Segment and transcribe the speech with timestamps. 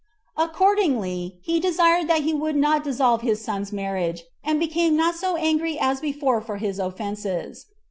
[0.35, 5.35] Accordingly, he desired that he would not dissolve his son's marriage, and became not so
[5.37, 7.67] angry as before for his offenses.